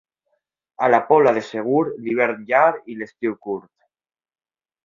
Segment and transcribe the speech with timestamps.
[0.85, 3.73] A la Pobla de Segur, l'hivern llarg i l'estiu curt.